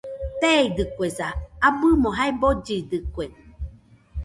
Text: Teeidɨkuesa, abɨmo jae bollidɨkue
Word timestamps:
Teeidɨkuesa, 0.39 1.27
abɨmo 1.67 2.09
jae 2.17 2.31
bollidɨkue 2.41 3.25